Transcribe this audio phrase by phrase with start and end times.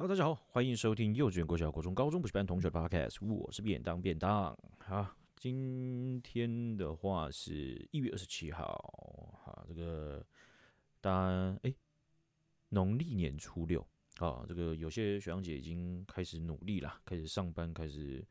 [0.00, 4.58] Hello，大家好，欢迎收听幼稚园、国小、国中、高中补习班同学的 Podcast，我是便当便当。
[4.78, 8.64] 好，今天的话是一月二十七号，
[9.44, 10.24] 好，这个
[11.02, 11.74] 大家哎，
[12.70, 13.86] 农历年初六
[14.20, 18.26] 啊，这个有些学长姐已经开始努力了，开始上班，开始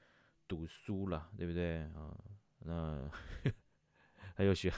[0.47, 2.17] 读书了，对不对啊？
[2.61, 3.07] 那
[4.33, 4.73] 还有学。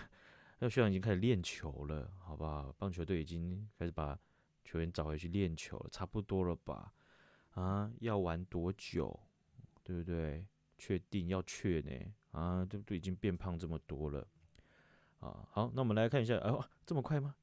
[0.60, 2.72] 还有学长已经开始练球了，好不好？
[2.78, 4.20] 棒球队已经开始把
[4.64, 6.94] 球员找回去练球了，差不多了吧？
[7.52, 9.20] 啊，要玩多久？
[9.84, 10.46] 对不对？
[10.78, 12.14] 确定要确呢？
[12.32, 14.28] 啊，都都已经变胖这么多了
[15.20, 15.48] 啊！
[15.52, 17.36] 好，那我们来看一下，哦，这么快吗？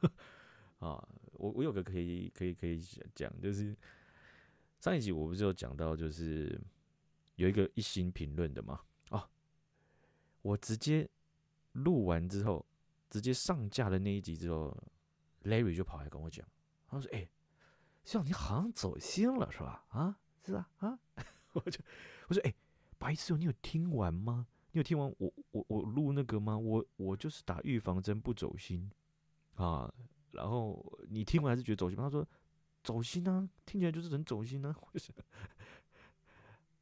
[0.80, 2.78] 啊，我我有个可以可以可以
[3.14, 3.76] 讲，就是
[4.80, 6.60] 上一集我不是有讲到，就是
[7.36, 8.80] 有一个一星评论的嘛？
[9.10, 9.28] 啊，
[10.42, 11.08] 我直接。
[11.84, 12.64] 录完之后，
[13.10, 14.74] 直接上架的那一集之后
[15.46, 16.46] ，Larry 就跑来跟我讲，
[16.88, 17.28] 他说：“哎、
[18.04, 19.84] 像你好像走心了是吧？
[19.88, 20.98] 啊，是啊，啊。”
[21.54, 21.80] 我就
[22.28, 22.54] 我说：“哎、
[22.98, 24.46] 白痴，你有听完吗？
[24.72, 26.58] 你有听完我我我录那个吗？
[26.58, 28.90] 我我就是打预防针不走心
[29.54, 29.90] 啊。
[30.32, 32.04] 然后你听完还是觉得走心吗？
[32.04, 32.28] 他说
[32.82, 34.76] 走心啊，听起来就是很走心啊。
[34.92, 35.16] 我想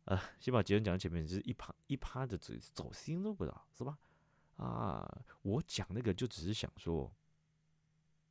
[0.06, 3.98] 啊，先把结论讲在前面，就是一趴一趴的走走心都不知道是吧？”
[4.56, 7.12] 啊，我讲那个就只是想说，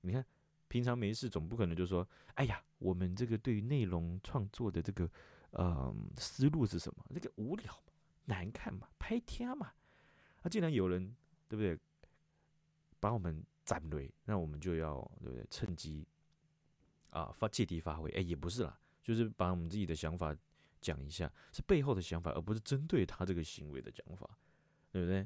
[0.03, 0.25] 你看
[0.67, 5.09] 平常没事，总不可能就说，哎呀，我们这个对于内容创作的这个
[5.51, 7.05] 呃思路是什么？
[7.09, 7.93] 那个无聊嘛，
[8.25, 9.73] 难看嘛，拍天嘛。
[10.41, 11.15] 啊，既然有人
[11.47, 11.79] 对不对，
[12.99, 16.05] 把我们斩雷，那我们就要对不对，趁机
[17.11, 18.09] 啊发借题发挥。
[18.11, 20.35] 哎，也不是啦，就是把我们自己的想法
[20.81, 24.29] 讲一下，是背后的想法，而不是针对他这个行为的讲法，
[24.91, 25.25] 对不对？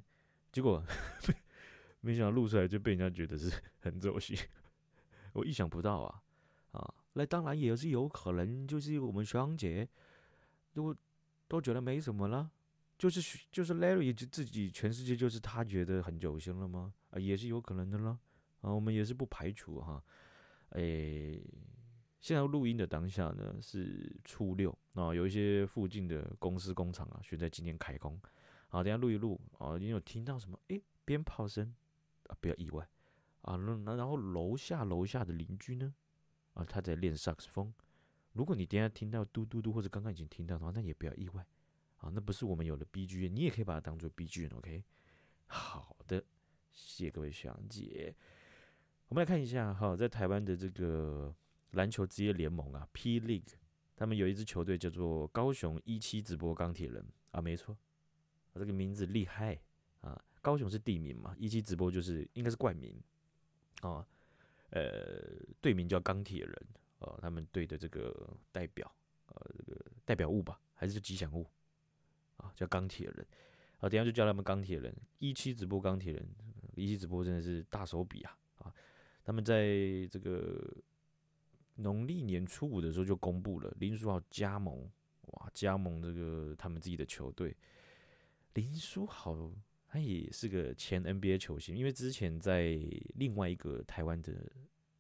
[0.52, 0.84] 结果
[2.02, 4.38] 没想到录出来就被人家觉得是很走心，
[5.38, 6.22] 我意想不到啊
[6.72, 6.94] 啊！
[7.14, 9.88] 那当然也是有可能，就是我们学长姐
[10.74, 10.96] 都
[11.48, 12.50] 都觉得没什么了，
[12.98, 16.94] 就是就是 Larry 就自己全世界就是他觉得很走心了吗？
[17.12, 18.20] 啊，也是有可能的了
[18.62, 20.04] 啊，我们也是不排除哈。
[20.70, 21.42] 诶，
[22.20, 28.20] 现在录音的当下呢是初六啊，有一些附近的公司工厂啊选在今天开工。
[28.70, 29.78] 好，等下录一录啊！
[29.78, 30.60] 你有听到什么？
[30.68, 31.74] 诶，鞭炮声
[32.26, 32.36] 啊！
[32.42, 32.86] 不要意外
[33.48, 33.56] 啊！
[33.56, 35.94] 那然后楼下楼下的邻居呢？
[36.54, 37.74] 啊，他在练萨克斯风。
[38.34, 41.46] 如果你等下听到嘟嘟嘟，或者刚刚已经听到的话，那也不要意外
[41.98, 42.12] 啊！
[42.14, 44.84] 那不是我们有的 BGM，你也可以把它当做 BGM，OK？
[45.48, 46.24] 好的，
[46.74, 48.14] 谢谢各位学长姐。
[49.08, 51.34] 我们来看一下哈，在台湾的这个
[51.72, 53.54] 篮球职业联盟啊，P League，
[53.96, 57.78] 他们有一支球队叫做高雄一七直播钢铁人啊，没错。
[58.54, 59.60] 这个名字厉害
[60.02, 60.20] 啊！
[60.42, 63.00] 高雄是地名嘛，一期直播就是应该是冠名
[63.82, 64.06] 啊。
[64.72, 65.22] 呃，
[65.62, 66.68] 队名叫钢铁人
[67.00, 68.92] 啊，他们队的这个代表
[69.28, 71.48] 呃，这个代表物吧，还是吉祥物
[72.36, 73.26] 啊，叫钢铁人
[73.80, 73.88] 啊。
[73.88, 74.94] 等下就叫他们钢铁人。
[75.20, 76.28] 一期直播钢铁人，
[76.76, 78.74] 一期直播真的是大手笔啊啊！
[79.24, 80.62] 他们在这个
[81.76, 84.86] 农历年初五的时候就公布了林书豪加盟，
[85.28, 87.56] 哇，加盟这个他们自己的球队。
[88.54, 89.50] 林书豪
[89.88, 92.78] 他也是个前 NBA 球星，因为之前在
[93.16, 94.34] 另外一个台湾的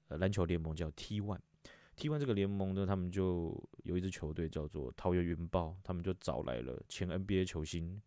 [0.07, 8.01] 呃篮球联盟叫 T1，T1 这个联盟呢，他们就有一支球队叫做桃园云豹，他们就找来了前 NBA 球星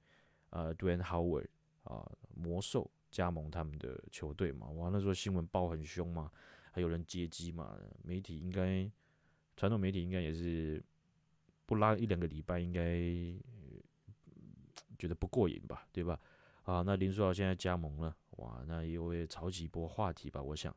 [0.50, 1.48] 呃 Dwight Howard
[1.84, 6.32] 啊魔兽加盟他们的球队嘛，哇，那时候新闻报很凶嘛，
[6.72, 8.90] 还有人接机嘛，媒体应该
[9.56, 10.82] 传统媒体应该也是
[11.66, 12.82] 不拉一两个礼拜应该。
[14.98, 16.20] 觉得不过瘾吧，对吧？
[16.70, 20.40] 啊，那林书豪现在加盟了，哇，那也会炒起一波话题吧？
[20.40, 20.72] 我想，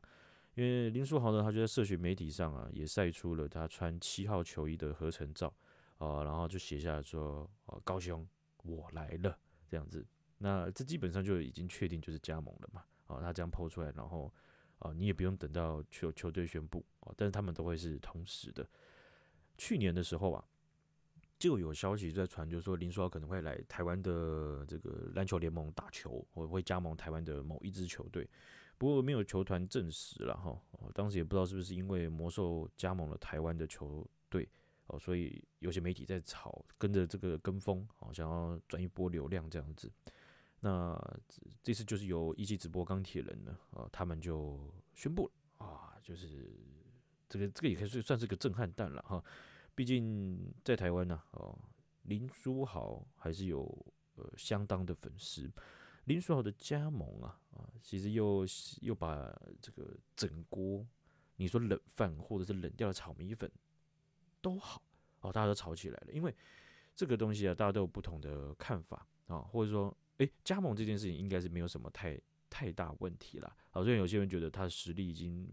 [0.56, 5.54] 因为林书豪呢，他就在社群媒体上啊，也晒出了他穿七号球衣的合成照
[5.98, 8.26] 啊，然后就写下说：“啊，高雄，
[8.64, 9.38] 我来了。”
[9.70, 10.04] 这样子，
[10.38, 12.84] 那这基本上就已经确定就是加盟了嘛。
[13.06, 14.34] 啊，他这样 po 出来，然后
[14.80, 18.68] 啊，你也不用等到球球队宣布啊，但是他们都会是同时的。
[19.56, 20.44] 去年的时候啊。
[21.38, 28.28] 就有消息在传，就是说林书豪可能会来台湾的这个篮球联盟打球，或会加盟台湾的某一支球队，
[28.78, 30.58] 不过没有球团证实了哈。
[30.94, 34.48] 当时也不知道是不是因为魔兽加盟了台湾的球队
[34.86, 39.90] 哦，所以有些媒体在炒，跟着这个跟风，好想要赚一波流量这样子。
[40.60, 40.98] 那
[41.62, 46.50] 这次就是由一期直播钢铁人呢啊，他们就宣布啊，就是
[47.28, 49.22] 这个这个也可以算是个震撼弹了哈。
[49.74, 51.58] 毕竟在台湾呢，哦，
[52.02, 53.64] 林书豪还是有
[54.14, 55.50] 呃相当的粉丝。
[56.04, 58.44] 林书豪的加盟啊，啊，其实又
[58.82, 60.86] 又把这个整锅，
[61.36, 63.50] 你说冷饭或者是冷掉的炒米粉，
[64.42, 64.82] 都好
[65.20, 66.34] 哦，大家都吵起来了，因为
[66.94, 72.20] 这个东西啊，大家都有不同的看法啊，或者说，诶，加盟这件事情应该是没有什么太
[72.50, 73.56] 太大问题了。
[73.70, 75.48] 好，虽然有些人觉得他的实力已经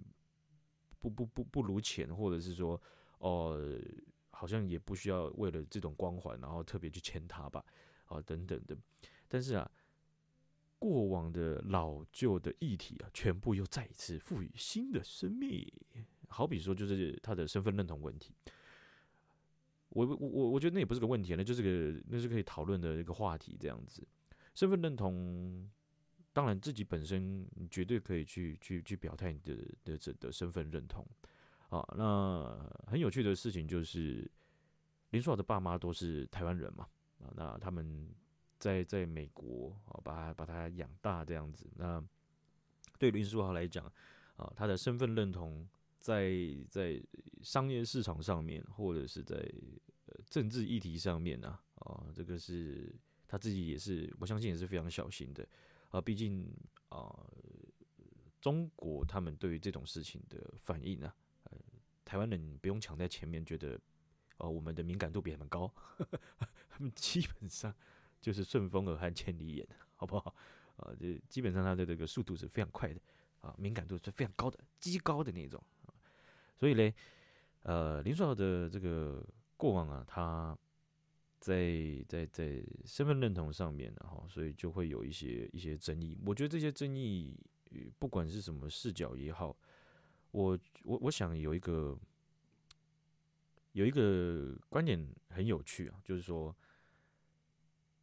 [1.00, 2.80] 不不不不如前，或者是说，
[3.20, 3.58] 哦、
[4.42, 7.64] 好像也不需要为了这种光环，然后特别去签他吧，
[8.08, 8.76] 啊，等等的。
[9.28, 9.72] 但是啊，
[10.80, 15.72] 过往的老旧的议题啊，全部又再一次赋予新的生命。
[16.28, 18.34] 好比说，就是他的身份认同问题。
[19.90, 24.02] 我我我我觉得那也不是个问题，那就是个那是可以讨论的一个话题，这样子。
[24.56, 25.70] 身份认同。
[26.34, 29.54] 当然，自己本身你绝对可以去去去表态你的
[29.84, 31.06] 的这的身份认同
[31.72, 31.84] 啊。
[31.98, 34.30] 那很有趣的事情就是，
[35.10, 36.88] 林书豪的爸妈都是台湾人嘛
[37.20, 37.34] 啊。
[37.36, 38.08] 那他们
[38.60, 41.68] 在在美国啊，把他把他养大这样子。
[41.76, 42.02] 那
[43.00, 43.92] 对林书豪来讲
[44.36, 46.32] 啊，他的身份认同在
[46.70, 47.02] 在
[47.42, 49.52] 商业市场上面，或者是在
[50.30, 52.94] 政治议题上面呢啊，这个是
[53.28, 55.48] 他自己也是我相信也是非常小心的。
[55.90, 56.48] 啊，毕竟
[56.90, 57.28] 啊，
[58.40, 61.12] 中国他们对于这种事情的反应呢，
[62.06, 63.80] 台湾人不用抢在前面，觉得
[64.38, 65.72] 哦，我们的敏感度比他们高，
[66.70, 67.74] 他们基本上
[68.20, 70.36] 就是顺风耳和千里眼， 好不好？
[70.78, 73.00] 啊，这基本上他的这个速度是非常快的，
[73.42, 75.62] 啊，敏感度是非常高的，极高的那种。
[76.56, 76.94] 所以嘞，
[77.64, 79.26] 呃，林书豪的这个
[79.58, 80.58] 过往啊，他。
[81.42, 86.16] 在在在身份认同上面，然后所以就会有一些一些争议。
[86.24, 87.36] 我觉得这些争议，
[87.98, 89.58] 不管是什么视角也好，
[90.32, 91.98] 我我我想有一个
[93.74, 96.56] 有一个观点很有趣啊，就是说，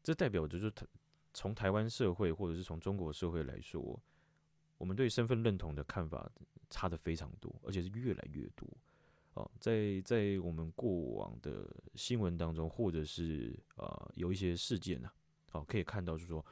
[0.03, 0.73] 这代表着就是
[1.35, 4.01] 从台湾社会或者是从中国社会来说，
[4.77, 6.31] 我们对身份认同的看法
[6.71, 8.69] 差得非常多，而且是越来越多。
[9.35, 15.11] 哦在在我们过往的新闻当中，或者是呃有一些事件呢，
[15.53, 16.45] 哦，可以看到就是说，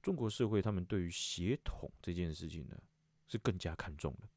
[0.00, 2.80] 中国社会他们对于血统这件事情呢
[3.28, 4.28] 是更加看重的，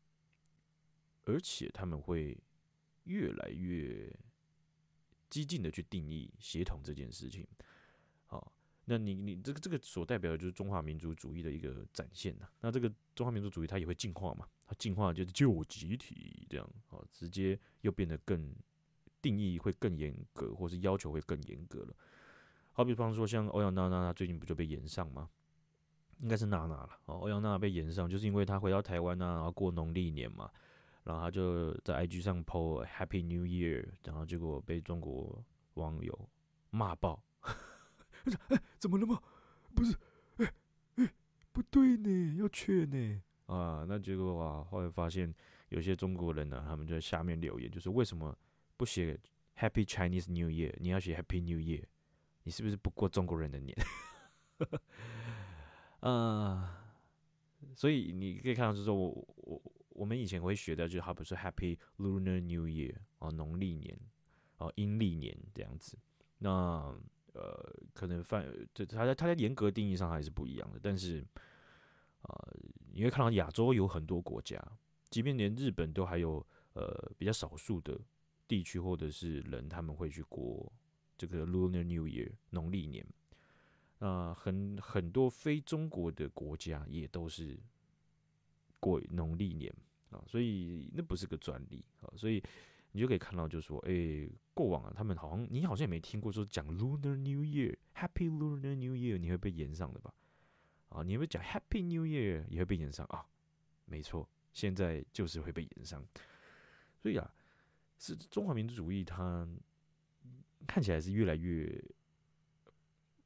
[1.26, 2.38] 而且他们会
[3.06, 4.12] 越来越
[5.30, 7.48] 激进的去定义协同这件事情。
[8.26, 8.52] 好，
[8.86, 12.48] 那你你这个这个所代表的就是中华民族主义的一个展现呐。
[12.62, 14.48] 那这个中华民族主义它也会进化嘛？
[14.66, 18.54] 它进化就是旧集体这样，哦，直接又变得更
[19.22, 21.96] 定义会更严格，或是要求会更严格了。
[22.72, 25.30] 好比方说，像欧阳娜娜，她最近不就被延上吗？
[26.20, 26.90] 应该是娜娜了。
[27.06, 30.50] 哦，欧阳娜娜被延上，就是因为她回到台湾啊，然后过农历年嘛，
[31.04, 35.44] 然后他就在 IG 上 po Happy New Year，然后结果被中国
[35.76, 36.30] 网友
[36.70, 37.24] 骂爆。
[38.50, 39.22] 哎，怎么了吗？
[39.76, 39.98] 不是，
[40.38, 40.54] 哎
[40.96, 41.10] 哎，
[41.52, 43.22] 不对呢，要劝呢。
[43.48, 45.34] 啊，那结果啊，后来发现
[45.70, 48.34] 有些中国人呢、啊，他们就在下面留言，就是为什么
[48.78, 49.20] 不写
[49.58, 51.84] Happy Chinese New Year，你要写 Happy New Year，
[52.44, 53.78] 你是不是不过中国人的年？
[56.00, 56.96] 啊，
[57.76, 59.62] 所以你可以看到，就是说我我
[60.04, 63.98] 我们以前会学的，就是好比说 Happy Lunar New Year 啊，农历年
[64.58, 65.98] 啊，阴历年这样子。
[66.40, 66.94] 那
[67.32, 71.26] 呃，可能范，这它在它在严格定义上还是不一样的，但是
[72.22, 72.36] 啊。
[72.36, 72.58] 呃
[72.96, 74.64] 你会看到亚洲有很多国家，
[75.10, 78.00] 即便连日本都还有呃比较少数的
[78.48, 80.72] 地区或者是人，他们会去过
[81.18, 83.04] 这个 Lunar New Year 农历年。
[83.98, 87.58] 那很很多非中国的国家也都是
[88.80, 89.74] 过农历年
[90.14, 92.42] 啊，所以那不是个专利啊，所以
[92.92, 100.14] 你就可以看到，就说，哎、过往啊，他们好像你好像也没听过说讲 Lunar New Year Happy Lunar New Year，你会被延上的吧？
[100.90, 103.26] 啊，你会讲 Happy New Year 也会被延上啊？
[103.86, 106.06] 没错，现在就是会被延上。
[107.02, 107.34] 所以啊，
[107.98, 109.48] 是中华民族主义，它
[110.68, 111.84] 看起来是越来越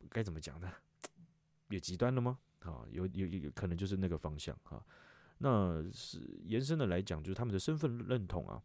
[0.09, 0.71] 该怎么讲呢？
[1.69, 2.39] 越极端了吗？
[2.61, 4.83] 啊，有有有可能就是那个方向啊。
[5.39, 8.61] 那是延伸的来讲，就是他们的身份认同啊，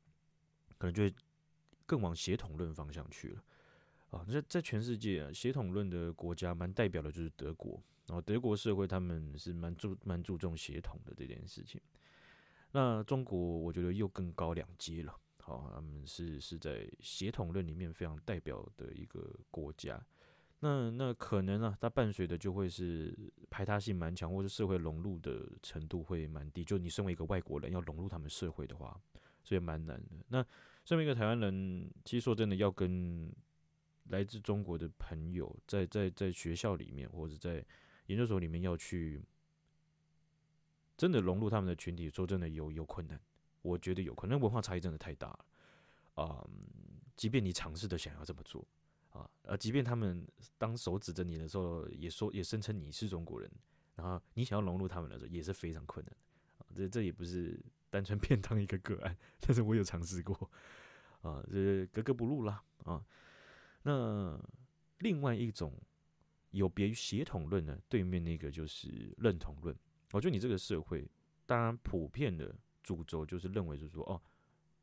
[0.79, 1.15] 可能就会
[1.87, 3.43] 更往血统论方向去了
[4.11, 4.25] 啊。
[4.25, 7.83] 在在全世界啊，血统论的国家蛮代表的就是德国。
[8.09, 11.81] 然后德国社会他们是蛮注蛮注重血统的这件事情，
[12.73, 15.17] 那中国我觉得又更高两阶了。
[15.41, 20.05] 好，他们是是在血统论里面非常代表的一个国家。
[20.65, 23.13] 那那可能啊，它伴随的就会是
[23.51, 26.65] 排他性蛮强，或者社会融入的程度会蛮低。
[26.65, 28.97] 就你身为一个外国人要融入他们社会的话，
[29.43, 30.25] 所以蛮难的。
[30.29, 30.47] 那
[30.85, 33.29] 身为一个台湾人，其实说真的，要跟
[34.05, 37.65] 来自中国的朋友在在在学校里面或者在
[38.07, 39.21] 研究所里面要去
[40.97, 43.21] 真的融入他们的群体，说真的有有困难，
[43.63, 45.45] 我觉得有困难，文化差异真的太大了
[46.15, 47.01] 啊、嗯！
[47.17, 48.65] 即便你尝试的想要这么做
[49.13, 50.27] 啊，呃，即便他们
[50.59, 53.51] 当手指着你的时候，也说也声称你是中国人，
[53.95, 56.17] 然后你想要融入他们的时候，也是非常困难
[56.59, 56.67] 啊。
[56.75, 57.59] 这这也不是
[57.91, 60.51] 单纯偏当一个个案，但是我有尝试过
[61.21, 63.05] 啊，这格格不入啦啊。
[63.83, 64.41] 那
[64.99, 65.73] 另外一种
[66.51, 69.77] 有别于协同论呢，对面那个就是认同论。
[70.13, 71.09] 我觉得你这个社会，
[71.47, 74.21] 当然普遍的主轴就是认为，就是说，哦，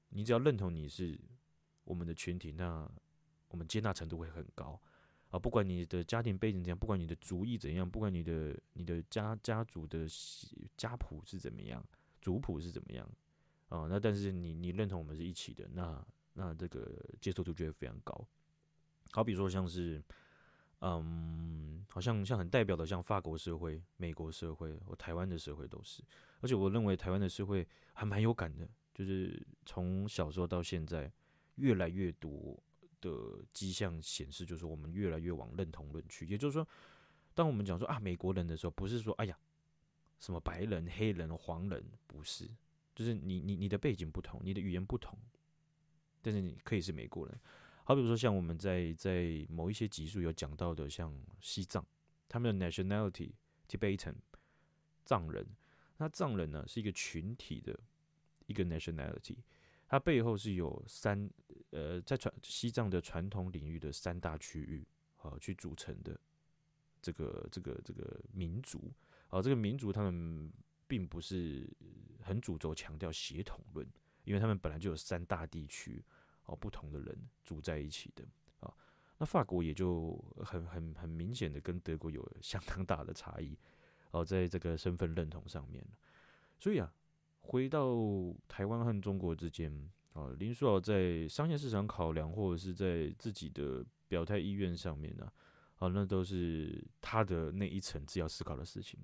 [0.09, 1.19] 你只要认同你是
[1.83, 2.91] 我们的群体，那
[3.49, 4.79] 我们接纳程度会很高
[5.29, 5.37] 啊。
[5.37, 10.07] 不管你的家庭背景怎样，不管你的族裔怎样，不管你的你的家家族的
[10.77, 11.85] 家谱是怎么样，
[12.21, 13.09] 族谱是怎么样
[13.67, 16.91] 啊，那但是你你认同我们是一起的，那那这个
[17.21, 18.27] 接受度就会非常高。
[19.11, 20.03] 好比说像是。
[20.81, 26.01] 嗯，好像像很代表的，像法国社会、美国社会或台湾的社会都是。
[26.39, 31.11] 而且我认为台湾的社会还蛮有感的，就是从小时候到现在，
[31.55, 32.57] 越来越多
[33.01, 36.25] 的迹象显示，就是我们越来越往认同论去。
[36.25, 36.67] 也就是说，
[37.33, 39.37] 当我们讲说啊美国人的时候，不是说哎呀
[40.19, 42.49] 什么白人、黑人、黄人，不是，
[42.93, 45.17] 就是你你你的背景不同，你的语言不同，
[46.21, 47.39] 但是你可以是美国人。
[47.85, 51.85] 好比如说，像我们在在某一些集数有讲到的，像西藏，
[52.27, 53.31] 他们的 nationality
[53.67, 54.15] Tibetan
[55.05, 55.47] 藏人，
[55.97, 57.79] 那藏人呢是一个群体的
[58.45, 59.37] 一个 nationality，
[59.87, 61.27] 它背后是有三
[61.71, 64.85] 呃在传西藏的传统领域的三大区域
[65.17, 66.19] 啊去组成的
[67.01, 68.91] 这个这个这个民族
[69.29, 70.51] 啊，这个民族他们
[70.87, 71.69] 并不是
[72.21, 73.87] 很主轴强调协同论，
[74.23, 76.03] 因为他们本来就有三大地区。
[76.45, 78.25] 哦，不同的人组在一起的
[78.59, 78.73] 啊，
[79.19, 83.55] 那法国也就很很很明显的跟德国有相当大的差异
[84.09, 85.85] 哦，在这个身份认同上面。
[86.57, 86.91] 所以啊，
[87.41, 87.95] 回到
[88.47, 89.71] 台湾和中国之间
[90.13, 95.31] 啊，林书豪在商业市场考量或者是在自己的表态意愿上面呢，
[95.77, 98.99] 啊，那都是他的那一层次要思考的事情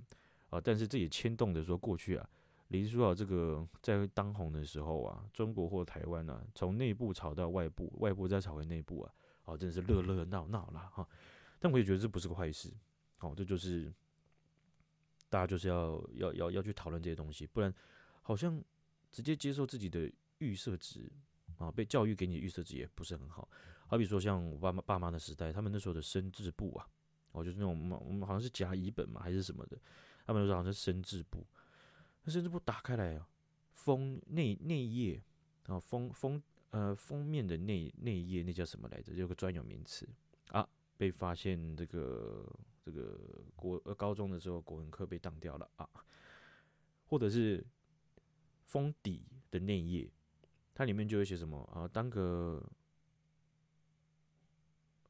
[0.50, 2.30] 啊，但是这也牵动着说过去啊。
[2.70, 9.14] 林书豪这个在当红的时候啊，中国或台湾啊，从内部炒到外部，外部再炒回内部啊，
[9.46, 11.08] 哦，真的是热热闹闹啦哈。
[11.60, 12.74] 但我也觉得这不是个坏事，
[13.20, 13.94] 哦，这就是
[15.30, 17.72] 大家就是要要要要去讨论这些东西，不然
[18.24, 18.60] 好像
[19.12, 20.12] 直接接受自己的
[20.46, 21.12] 预设值
[21.58, 23.50] 啊，被教育给你的预设值也不是很好。
[23.88, 26.88] 好比说像我爸妈爸妈的时代，他们那时候的生字簿啊，
[27.32, 27.72] 哦，就是那种
[28.06, 29.78] 我们好像是甲乙本嘛，还是什么的，
[30.26, 31.46] 他们那时候好像是生字簿。
[32.24, 33.28] 那生字簿打开来啊，
[33.74, 35.22] 封内内页
[35.68, 39.14] 啊，封封呃封面的内内页那叫什么来着？
[39.14, 40.08] 有个专有名词
[40.50, 43.20] 啊，被发现这个这个
[43.56, 45.88] 国呃高中的时候国文课被当掉了啊，
[47.06, 47.64] 或者是
[48.64, 50.12] 封底的内页，
[50.76, 52.62] 它里面就会写什么啊，当个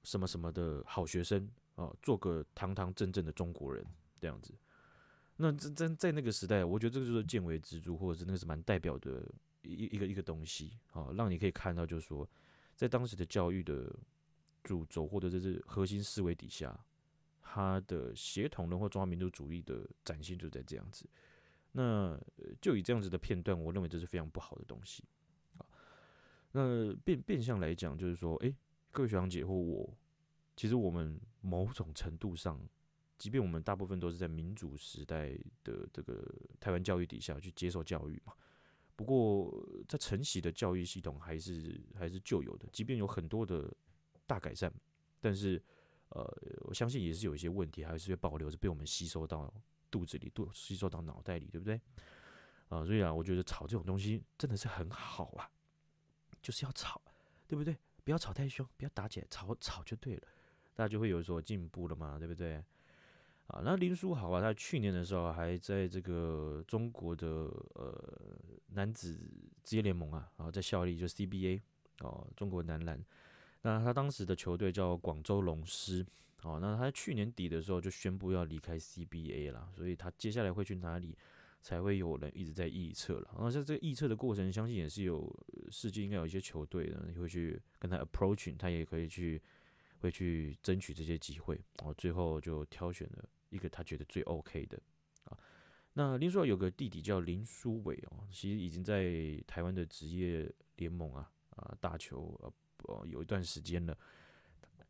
[0.03, 3.83] 什么什么的好学生啊，做个堂堂正正的中国人
[4.21, 4.53] 这样子。
[5.37, 9.27] 那在在在那个时代，我觉得这个就是见微知著，或者是那个是蛮代表的
[9.63, 12.29] 一一个一个东西啊，让你可以看到，就是说，
[12.75, 13.91] 在当时的教育的
[14.63, 16.79] 主轴或者是核心思维底下，
[17.41, 21.09] 他的协同论或中华民族主义的展现就在这样子。
[21.71, 22.17] 那
[22.61, 25.03] 就以这样子的片段，我认为这是非常不好的东西。
[26.55, 28.55] 那变变相来讲，就是说，诶，
[28.91, 29.93] 各位学长姐或我，
[30.55, 32.57] 其实我们某种程度上。
[33.17, 35.29] 即便我们大部分都是在民主时代
[35.63, 36.21] 的这个
[36.59, 38.33] 台湾教育底下去接受教育嘛，
[38.93, 43.73] 不过在承袭的教育系统还是还是旧有的，即便有很多的
[44.27, 44.69] 大改善，
[45.21, 45.61] 但是
[46.09, 46.21] 呃，
[46.65, 49.51] 我相信也是有一些问题还是会保留着被我们吸收到
[49.89, 51.79] 肚子里，肚吸收到脑袋里，对不对？
[52.67, 55.49] 啊、所以啊，我觉得吵这种东西真的是很好啊，
[56.45, 57.01] 就是要吵，
[57.47, 57.75] 对不对？
[58.03, 60.21] 不要吵太凶，不要打起来，吵吵就对了，
[60.75, 62.63] 大家就会有所进步了嘛，对不对？
[63.47, 67.27] 啊，那林书豪啊，他去年的时候还在这个中国的
[67.73, 68.11] 呃
[68.67, 69.19] 男子
[69.63, 71.59] 职业联盟啊，然后在效力就 CBA
[72.01, 73.03] 哦，中国男篮。
[73.63, 76.05] 那他当时的球队叫广州龙狮
[76.43, 81.17] 哦，那他去年底的时候就宣布要离开 CBA 了，所以他接下来会去哪里，
[81.65, 83.27] 才会有人一直在预测了。
[83.33, 85.35] 然后在这个预测的过程，相信也是有
[85.71, 89.41] 世界应该有一些球队呢会去跟他 approaching，他也可以去
[89.97, 93.27] 会去争取这些机会，然后最后就挑选了。
[93.49, 94.79] 一个他觉得最 OK 的
[95.23, 95.35] 啊，
[95.93, 102.39] 那林书豪有个弟弟叫林书伟哦，其实已经在台湾的职业联盟啊啊打球
[102.83, 103.97] 呃有一段时间了。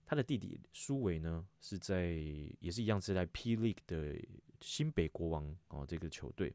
[0.06, 2.12] 他的弟弟书伟呢是在
[2.60, 4.16] 也是一样是在 P League 的
[4.62, 6.54] 新北国王哦这个球队。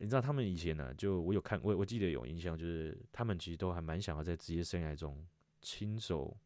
[0.00, 5.26] 你知道他们以前呢，就我有看我我记得有印象，就是他们其实都还蛮想要在职业生涯中
[5.60, 6.36] 亲手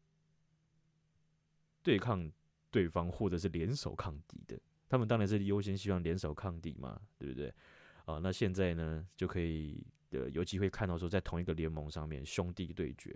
[1.83, 2.31] 对抗
[2.71, 4.59] 对方，或者是联手抗敌的。
[4.89, 7.53] 他们当然是优先希望联手抗敌嘛，对不对？
[8.05, 13.15] 啊，那现在呢，就可以呃有机会看到说，在同一个联盟上面兄弟对决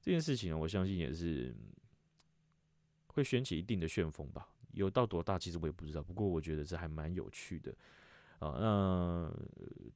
[0.00, 1.54] 这件事情呢，我相信也是
[3.08, 4.48] 会掀起一定的旋风吧。
[4.74, 6.02] 有到多大，其实我也不知道。
[6.02, 7.74] 不过我觉得这还蛮有趣的
[8.38, 8.56] 啊。
[8.60, 9.32] 那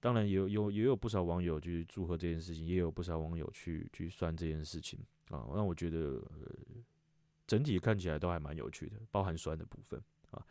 [0.01, 4.99] 当然有有也有不少网友去祝贺这件事情，也有不少网友去去酸这件事情
[5.31, 5.45] 啊。
[5.55, 6.23] 那我觉得、
[7.47, 10.45] 整体看起来都还蛮有趣的，包含酸的部分啊。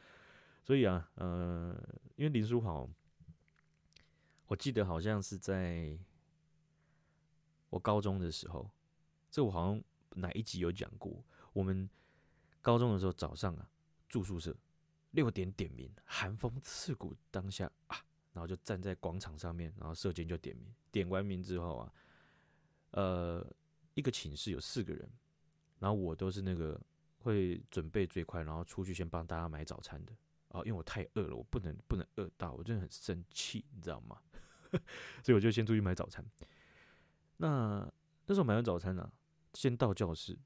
[0.63, 1.75] 所以啊，呃，
[2.15, 2.89] 因为林书豪，
[4.47, 5.97] 我记得好像是在
[7.69, 8.69] 我高中的时候，
[9.29, 9.81] 这我好像
[10.15, 11.23] 哪一集有讲过。
[11.53, 11.89] 我们
[12.61, 13.69] 高中的时候早上啊，
[14.07, 14.55] 住宿舍，
[15.11, 17.97] 六点点名，寒风刺骨当下啊，
[18.33, 21.93] 然后就站在广场上面，然后舍监就点名，点完名之后啊，
[22.91, 23.45] 呃，
[23.93, 25.09] 一个寝室有四个人，
[25.79, 26.79] 然后我都是那个
[27.19, 30.13] 会准备最快，然后出去先帮大家买早餐的。
[30.49, 34.21] 哦，因为我太饿了，我不能不能饿到，我真的很生气，你知道吗？
[35.21, 36.25] 所以我就先出去买早餐。
[37.35, 37.91] 那
[38.25, 39.11] 那时候买完早餐呢、啊，
[39.53, 40.39] 先到教室，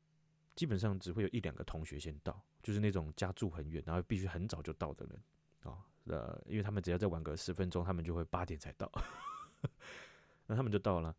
[0.55, 5.19] 基本上只会有一两个同学先到，就是那种家住很远，然后必须很早就到的人
[5.63, 5.85] 啊。
[6.05, 8.91] 呃，因为他们只要再晚个十分钟，他们就会八点才到。
[10.47, 11.15] 那他们就到了，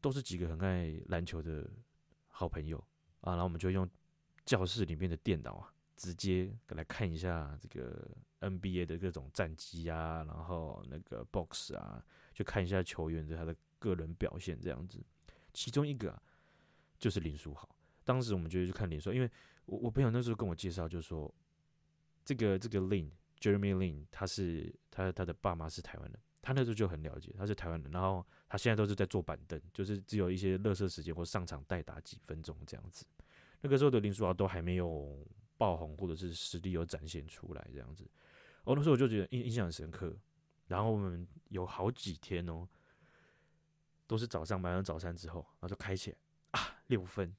[0.00, 1.68] 都是几个很爱篮球的
[2.28, 2.78] 好朋友
[3.20, 3.32] 啊。
[3.32, 3.88] 然后我们就用
[4.44, 5.72] 教室里面的电脑啊。
[5.96, 8.08] 直接来看一下这个
[8.40, 14.98] NBA 的各种战绩啊，然后那个 box 啊，就看一下球员的他的个人表现这样子。
[15.52, 16.22] 其中一个啊，
[16.98, 17.68] 就是林书豪。
[18.02, 19.30] 当时我们就去看林书豪，因为
[19.70, 21.32] 我我朋友那时候跟我介绍，就说
[22.24, 23.08] 这个这个 Lin
[23.40, 33.06] Jeremy Lin，他是他他的爸妈是台湾人，他那时候就很了解，他是台湾人，然后他现在都是在坐板凳，就是只有一些垃圾时间或上场代打几分钟这样子。
[33.60, 35.24] 那个时候的林书豪都还没有。
[35.60, 38.02] 爆红或者是实力有展现出来这样子，
[38.64, 40.16] 哦，那时候我就觉得印印象很深刻。
[40.68, 42.66] 然后我们有好几天哦，
[44.06, 46.16] 都是早上买完早餐之后，然后就开起来
[46.52, 47.36] 啊，六分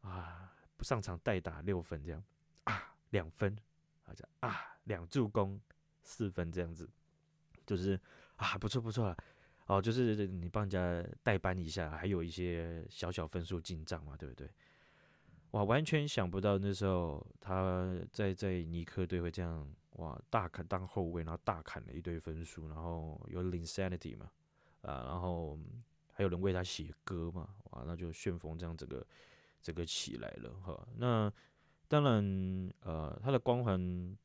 [0.00, 2.22] 啊，上场代打六分这样。
[2.64, 3.56] 啊，两分。
[4.04, 5.60] 啊这啊，两助攻
[6.02, 6.90] 四分这样子，
[7.64, 8.00] 就是
[8.34, 9.16] 啊不错不错
[9.66, 14.50] 哦，就是你帮人家代班一下，还有一些小小分数进账嘛，对不对？
[15.52, 24.28] 哇，完全想不到那时候他在在尼克队会这样哇，大砍当后卫，然后大砍了一堆分数，然后有 insanity 嘛，
[24.82, 25.56] 啊，然后
[26.12, 29.06] 还有人为他写歌嘛，哇，那就旋风这样整个
[29.60, 30.88] 整个起来了哈。
[30.96, 31.32] 那
[31.88, 34.16] 当然，呃，他的光环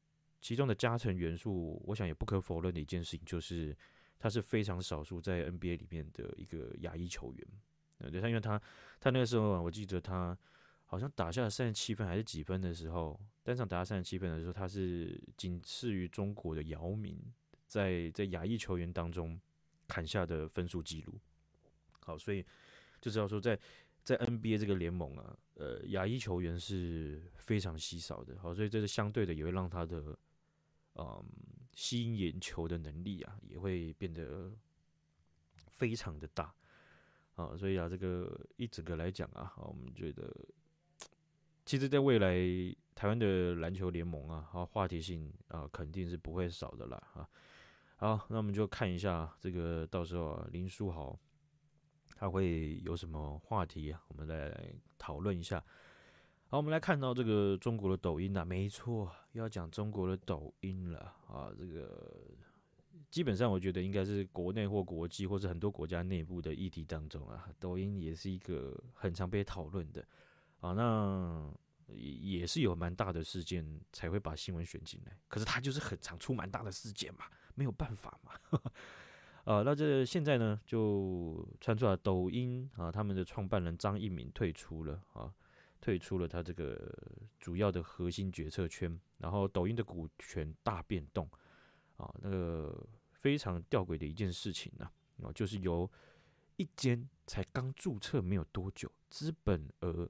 [0.41, 3.75] 其中的加成元素，我想也不可否认的一件事情，就是
[4.17, 7.47] 他是非常少数在 NBA 里面的一个亚裔球员。
[8.11, 8.61] 对，他因为他
[8.99, 10.37] 他那个时候啊，我记得他。
[10.87, 17.19] 好像打下了三十七分还是几分的时候，单场打下三十七分的时候，他是仅次于中国的姚明
[17.65, 19.37] 在在亚裔球员当中
[19.87, 21.19] 砍下的分数记录。
[22.01, 22.45] 好，所以
[23.01, 23.59] 就知道说在
[24.05, 28.37] 在 NBA 这个联盟啊，呃，亚裔球员是非常稀少的。
[28.39, 30.17] 好，所以这是相对的，也会让他的
[30.93, 31.25] 嗯
[31.73, 34.53] 吸引眼球的能力啊，也会变得
[35.67, 36.53] 非常的大。
[37.33, 40.31] 啊，所以啊，这个一整个来讲啊，我们觉得。
[41.65, 42.37] 其实，在未来
[42.93, 47.27] 台湾的篮球联盟啊，啊，话题性啊，肯定是不会少的啦啊。
[47.95, 51.19] 好，那我们就看一下这个到时候啊，林书豪
[52.15, 54.01] 他会有什么话题啊？
[54.07, 55.63] 我们来讨论一下。
[56.47, 61.51] 好，我们来看到这个中国的抖音啊，没错，要讲中国的抖音了啊。
[61.57, 62.31] 这个
[63.11, 70.05] 基本上，我觉得应该是国内或国际，或是很多国家内部的议题当中啊，抖音也是一个很常被讨论的。
[70.61, 71.53] 啊，那
[71.87, 77.25] 也是有蛮大的事件才会把新闻选进来，可是他就是很常出蛮大的事件嘛，
[77.55, 78.31] 没有办法嘛。
[79.45, 85.33] 啊，那这现在呢就传出来抖音啊，他们的创办人张一鸣退出了啊，
[85.79, 86.93] 退出了他这个
[87.39, 91.29] 主要的核心决策圈，然后抖音的股权大变动
[91.97, 94.89] 啊，那个非常吊诡的一件事情呢
[95.23, 95.89] 啊，就是由
[96.57, 100.09] 一间才刚注册没有多久，资本额。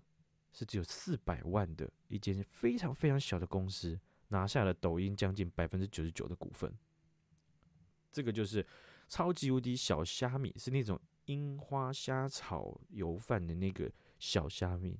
[0.57, 6.73] 是只有四百万的一间非常非常小的公司，拿下了抖音将近百分之九十九的股份。
[8.09, 8.65] 这个就是
[9.07, 14.99] 超级无敌小虾米，是那种樱花虾炒油饭的那个小虾米，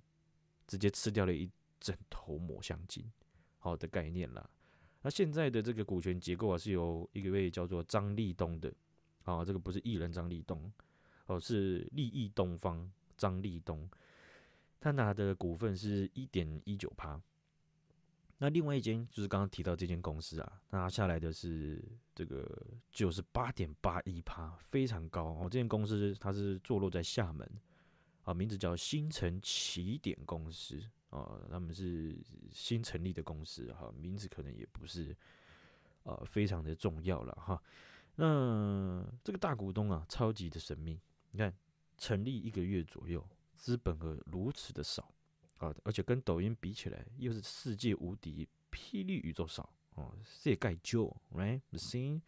[0.68, 3.12] 直接吃掉了一整头抹香鲸，
[3.58, 4.50] 好的概念啦。
[5.02, 8.74] 那现在的这个股权结构啊，是由一位叫做张立东的，
[9.24, 10.72] 啊，这个不是艺人张立东，
[11.28, 13.90] 哦，是立益东方张立东。
[14.80, 17.22] 他拿的股份是一点一九趴。
[18.38, 21.82] 那另外一间就是刚刚提到这间公司啊，拿下来的是
[22.14, 22.46] 这个
[22.92, 25.44] 就是八点八一趴，非常高哦。
[25.44, 27.50] 这间公司它是坐落在厦门
[28.24, 32.18] 啊，名字叫新城起点公司啊，他们是
[32.52, 35.16] 新成立的公司哈，名字可能也不是
[36.04, 37.62] 呃非常的重要了哈。
[38.16, 41.00] 那这个大股东啊，超级的神秘，
[41.32, 41.56] 你看
[41.98, 45.15] 成立一个月左右，资本额如此的少。
[45.58, 52.22] 啊，而且跟抖音比起来，又是世界无敌，霹雳宇宙少哦，世界就 right，the same，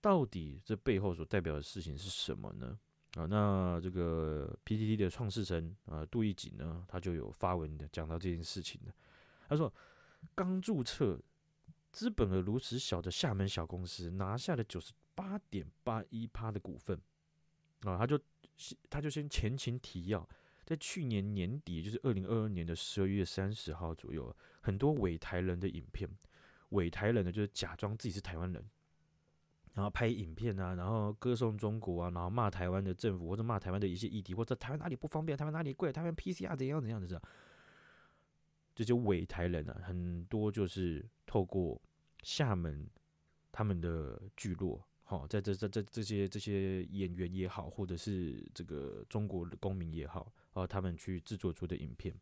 [0.00, 2.78] 到底这背后所代表的事情是什么呢？
[3.14, 8.92] 啊，那这个 PTT 的创始人啊，杜奕瑾呢，他就有发文的讲到这件事情的。
[9.48, 9.72] 他说，
[10.34, 11.18] 刚注册，
[11.90, 17.00] 资本额如此小的厦门小公司，拿下了九十八点八一趴的股份
[17.84, 18.20] 啊，他就
[18.90, 20.28] 他就先前情提要。
[20.66, 26.10] 在去年年底，就是二零二二年的十二月三十号左右，很多伪台人的影片，
[26.70, 28.62] 伪台人呢就是假装自己是台湾人，
[29.74, 37.22] 然后拍影片啊，然后歌颂中国啊，然后骂台湾的政府或者骂台湾的一些议题，或者台湾哪里不方便，台湾哪里贵，台湾 PCR 怎样怎样的，这
[38.74, 41.80] 这些伪台人啊，很多就是透过
[42.24, 42.88] 厦门
[43.52, 44.84] 他们的聚落。
[45.04, 52.14] 好，在这这这这些这些演员也好，或者是这个中国的公民也好，啊，他们去制作出的影片，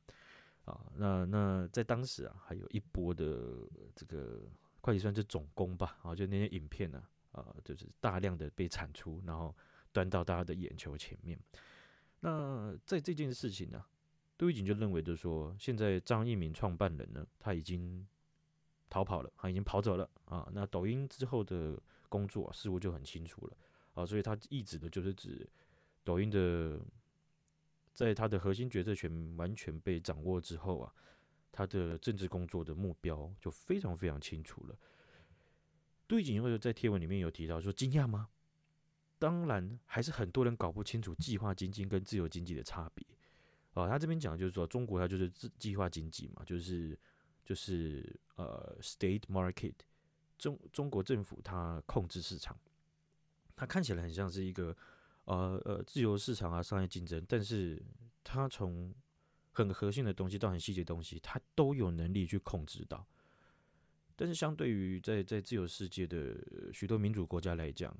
[0.64, 4.42] 啊，那那在当时啊，还有一波的这个
[4.80, 9.54] 会计算是总攻吧，啊，就那些影片呢，啊，就是大量的被产出，然后
[9.92, 11.38] 端到大家的眼球前面。
[12.20, 13.84] 那在这件事情呢，
[14.36, 18.06] 杜奕瑾就认为，就是说，现在张一鸣创办人呢，他已经
[18.90, 20.50] 逃跑了，他已经跑走了啊。
[20.52, 21.80] 那抖音之后的。
[22.06, 23.56] 工作似乎就很清楚了
[23.94, 25.44] 啊，所以他一直的就是指
[26.04, 26.78] 抖音的，
[27.94, 30.92] 在他的核心决策权完全被掌握之后啊，
[31.50, 34.76] 他的政治工作的目标就非常非常清楚了。
[36.06, 38.28] 杜奕瑾又在贴文里面有提到说，惊讶吗？
[39.18, 43.06] 当然，还是很多人搞不清楚计划经济跟自由经济的差别
[43.72, 43.88] 啊。
[43.88, 46.98] 他这边讲的就是说，中国它就是计划经济嘛，就是
[47.44, 49.74] 就是呃，state market。
[50.36, 52.58] 中中国政府它控制市场，
[53.54, 54.76] 它看起来很像是一个
[55.24, 57.82] 呃呃自由市场啊，商业竞争，但是
[58.22, 58.94] 它从
[59.52, 63.06] 很核心的东西到很细节的东西，它都有能力去控制到。
[64.16, 66.36] 但是相对于在在自由世界的
[66.72, 67.96] 许多民主国家来讲，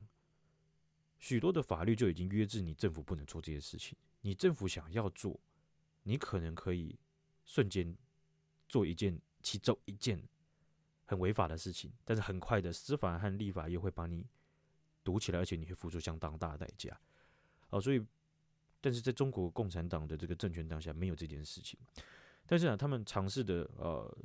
[1.19, 3.97] 许多的法律就已经约制你政府不能做这些事情。
[4.21, 5.41] 你政府想要做，
[6.03, 6.99] 你可能可以
[7.45, 7.97] 瞬间
[8.69, 10.23] 做一件其中一件。
[11.07, 14.27] 很违法的事情，但是很快的司法和立法又会把你
[15.05, 16.99] 堵起来，而且你会付出相当大的代价。
[17.75, 18.01] 哦，所以，
[18.81, 21.77] 但是在中国共产党的这个政权当下，没有这件事情。
[22.47, 24.17] 但是啊，他们尝试的呃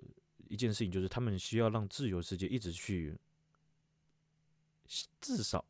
[0.47, 3.17] 一件事情，就是他们需要让自由世界一直去，
[5.19, 5.65] 至少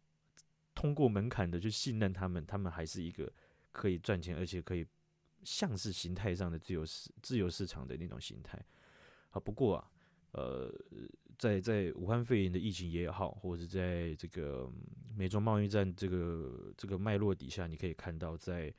[0.76, 3.32] 通过门槛的去信任他们，他们还是一个
[3.72, 4.86] 可以赚钱，而且可以
[5.44, 8.62] 像是形态上的自由市自由市场的那种形态。
[9.30, 9.89] 啊，不过啊。
[10.32, 10.72] 呃，
[11.39, 14.72] 在在武汉肺炎的疫情也好，或者是在这个
[15.18, 18.72] 美中贸易战这个这个脉络底下，你可以看到，在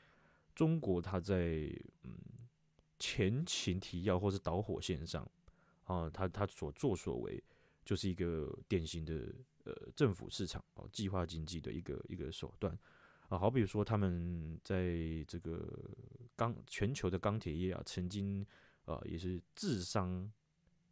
[0.54, 1.68] 中国，它在
[2.04, 2.14] 嗯
[3.00, 5.28] 前情提要或是导火线上
[5.84, 7.42] 啊，它它所作所为
[7.84, 9.34] 就是一个典型的
[9.64, 12.72] 呃政府市场哦计划经济的一个一个手段
[13.28, 15.68] 啊，好比如说他们在这个
[16.36, 18.46] 钢全球的钢铁业啊，曾经
[18.84, 20.30] 啊也是自伤。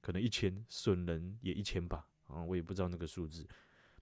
[0.00, 3.46] 可能一千损人也一千吧，啊，我也不知道那个数字，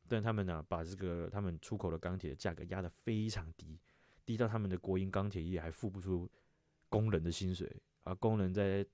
[0.07, 3.81] 但他们呢、把这个他们出口的钢铁的价格压得非常低，
[4.25, 6.31] 低到他们的国营钢铁业还付不出
[6.89, 8.87] 工人的薪水，啊，工人在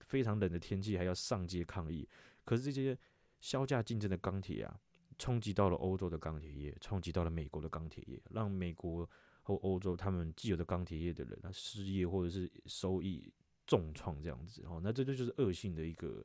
[0.00, 2.06] 非常冷的天气还要上街抗议。
[2.44, 2.98] 可是这些
[3.40, 4.80] 削价竞争的钢铁啊，
[5.16, 9.08] 冲击到了欧洲的钢铁业，冲击到了美国的钢铁业，让美国
[9.42, 13.32] 和欧洲他们既有的钢铁业的人啊失业或者是收益
[13.66, 16.24] 重创这样子，哦，那这就就是恶性的一个。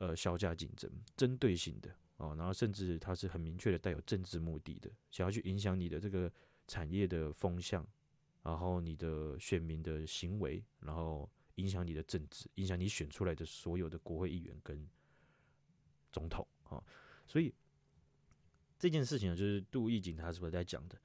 [0.00, 6.32] 呃，削价竞争，针对性的哦，然后甚至它是很明确的带有政治目的的，想要去影响你的这个
[6.66, 7.86] 产业的风向，
[8.42, 14.88] 然后你的选民的行为，然后影响你的政治，影响你选出来的所有的国会议员跟
[16.10, 16.82] 总统啊，
[17.26, 17.52] 所以
[18.78, 20.98] 这件事情呢，就是杜奕瑾他是不是在讲的？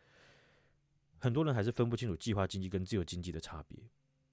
[1.18, 3.78] 很多人还是分不清楚计划经济跟自由经济的差别。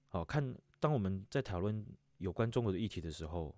[0.07, 1.85] 好，看当我们在讨论
[2.19, 3.53] 有关中国的议题的时候。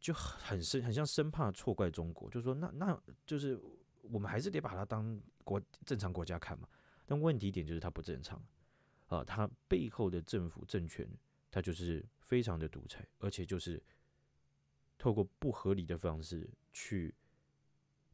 [0.00, 3.60] 就很生很像生怕错怪中国，就是说那那就是
[4.02, 6.66] 我们还是得把它当国正常国家看嘛。
[7.06, 8.42] 但问题点就是它不正常
[9.06, 11.06] 啊，它背后的政府政权
[11.50, 13.82] 它就是非常的独裁，而且就是
[14.96, 17.14] 透过不合理的方式去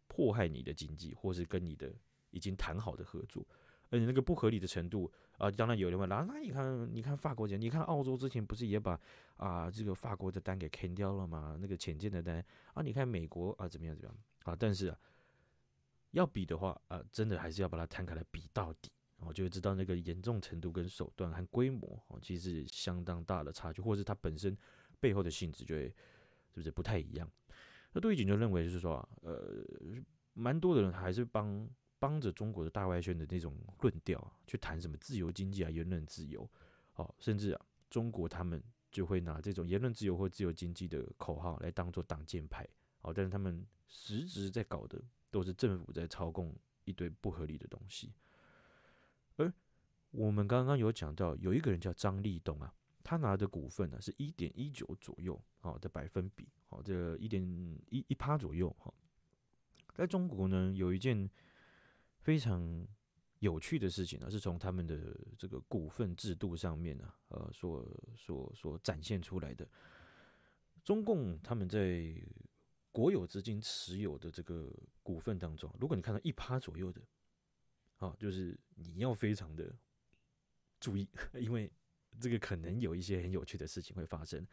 [0.08, 1.94] 迫害你的经济，或是跟你的
[2.30, 3.46] 已经谈好的合作。
[3.90, 8.98] 而且那个不合理的程度啊，当然有人问啦，那你看，你看法国人，你看澳洲之前不是也把
[9.36, 11.56] 啊这个法国的单给砍掉了吗？
[11.60, 12.44] 那个浅见的单
[12.74, 14.56] 啊，你看美国啊怎么样怎么样啊？
[14.58, 14.98] 但是啊，
[16.10, 24.56] 要比的话啊，真的还是要把它摊开来比到底，我就会知道那个严重程度跟手段和规模哦，其实相当大的差距，或者是它本身
[24.98, 27.30] 背后的性质就会是不是不太一样？
[27.92, 29.64] 那杜玉锦就认为就是说啊，呃，
[30.32, 31.68] 蛮多的人还是帮。
[31.98, 36.46] 帮着中国的大外宣的那种论调，去谈什么自由经济啊、言论自由，
[36.96, 42.68] 哦，甚至啊，中国他们就会拿这种言论自由或自由经济的口号来当做挡箭牌，
[43.00, 46.54] 哦，但是他们实质在搞的都是政府在操控
[46.84, 48.12] 一堆不合理的东西。
[49.36, 49.50] 而
[50.10, 57.42] 我们刚刚有讲到，有一个人叫张立东啊，他拿的股份呢是一点一九左右，哦的百分比，哦，这一点
[57.88, 58.92] 一一趴左右，哈，
[59.94, 61.30] 在中国呢有一件。
[62.26, 62.84] 非常
[63.38, 69.64] 有趣的事情呢，是从他们的这个股份制度上面呢，呃，所所所展现出来的。
[70.82, 72.20] 中共他们在
[72.90, 77.00] 国有资金持有的这个股份当中，如果你看到一趴左右的，
[77.98, 79.72] 啊，就是你要非常的
[80.80, 81.08] 注意，
[81.38, 81.70] 因为
[82.20, 84.44] 这个可能有一些很有趣的事情会发生。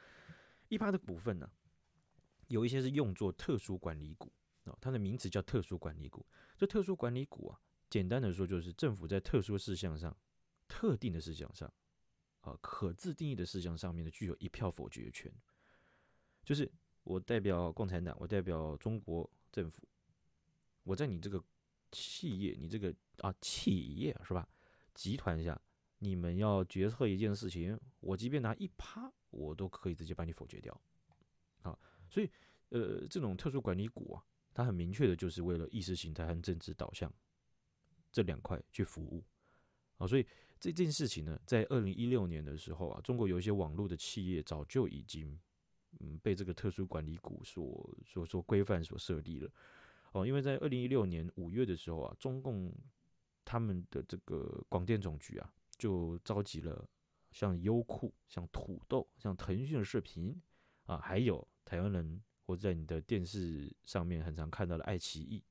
[0.69, 1.49] 一趴的股份呢，
[2.49, 4.31] 有一些是用作特殊管理股。
[4.65, 6.25] 哦，它的名词叫特殊管理股。
[6.57, 10.15] 这特殊管理股啊，简单的说就是政府在特殊事项上、
[10.67, 11.71] 特定的事项上，
[12.41, 15.31] 啊，可自定义的事项上面呢，具有一票否决权。
[16.43, 16.71] 就是
[17.03, 19.87] 我代表共产党，我代表中国政府，
[20.83, 21.43] 我在你这个
[21.91, 24.47] 企业，你这个啊企业是吧？
[24.93, 25.59] 集团下，
[25.99, 30.81] 你们要决策一件事情，我即便拿一趴，我都可以直接把你否决掉。
[31.63, 31.77] 啊，
[32.09, 32.29] 所以
[32.69, 34.23] 呃，这种特殊管理股啊。
[34.53, 37.11] 它很明确的就是为了意识形态和政治导向
[38.11, 39.23] 这两块去服务
[39.97, 40.25] 啊，所以
[40.59, 45.39] 这件事情呢，在二零一六年的时候啊，中国有一些网络的企业早就已经
[45.99, 49.51] 嗯被这个特殊管理股所所所规范所设立了
[50.11, 52.71] 哦，因为在二零一六年五月的时候啊，中共
[53.43, 56.87] 他们的这个广电总局啊，就召集了
[57.31, 60.39] 像优酷、像土豆、像腾讯视频
[60.85, 62.21] 啊，还有台湾人。
[62.45, 65.43] 或者在你的电视上面很常看到的爱奇艺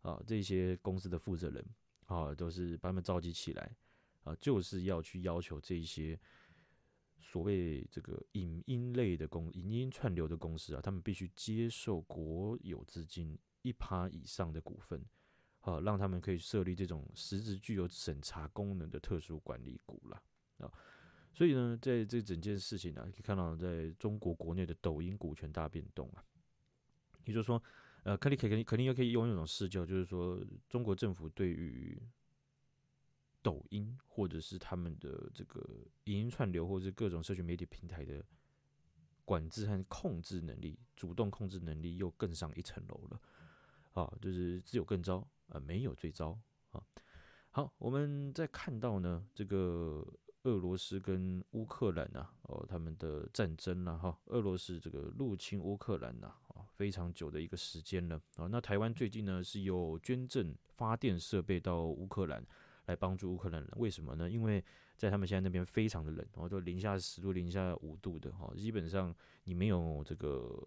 [0.00, 1.64] 啊，这些公司的负责人
[2.06, 3.76] 啊，都是把他们召集起来
[4.24, 6.18] 啊，就是要去要求这一些
[7.18, 15.04] 所谓这个影音类的公影音串流的公司啊，他们必须接受国有资金一趴以上的股份
[15.60, 20.22] 啊，让他们可以设立这种实质具有审查功能的特殊管理股了
[20.58, 20.72] 啊。
[21.34, 26.22] 所以呢，在这整件事情呢、啊，可以看到，在中国国内的抖音股权大变动啊，
[27.24, 27.62] 也就是说，
[28.02, 31.98] 呃，肯定肯定肯定又可以用一种视角，就是说，中国政府对于
[33.40, 35.66] 抖音或者是他们的这个
[36.04, 38.22] 影音串流或者是各种社群媒体平台的
[39.24, 43.20] 管制和控制能力，主动控制能力又更上一层楼了
[43.94, 46.38] 啊，就是只有更糟啊，没有最糟
[46.72, 46.84] 啊。
[47.48, 50.06] 好，我们再看到呢，这个。
[50.44, 54.18] 俄罗斯跟乌克兰呐，哦，他们的战争了哈。
[54.26, 58.48] 俄罗斯这个入侵乌克兰呐，啊，非常久的一个时间了啊。
[58.50, 62.44] 那台湾最近呢是有捐赠发电设备到乌克兰
[62.86, 64.28] 来帮助乌克兰人，为什么呢？
[64.28, 64.64] 因为
[64.96, 70.60] 在他们现在那边非常的冷，然后都零下十度、零下五度的哈，基本上你没有这个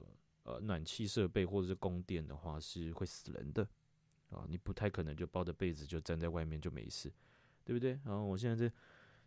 [0.43, 3.67] 呃暖气设备或者是供电的话是会死人的
[4.29, 7.11] 啊，你不太可能就包着被子就站在外面就没事，
[7.65, 7.99] 对不对？
[8.05, 8.73] 然后我现在这。